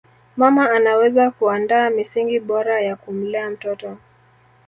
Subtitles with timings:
[0.37, 3.97] mama anaweza kuandaa misingi bora ya kumlea mtoto